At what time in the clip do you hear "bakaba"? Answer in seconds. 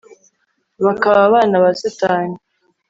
0.85-1.19